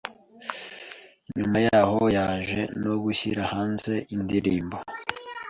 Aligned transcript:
Nyuma 1.37 1.57
yaho 1.67 1.99
yaje 2.17 2.61
no 2.83 2.93
gushyira 3.03 3.41
hanze 3.53 3.93
indirimbo 4.15 4.75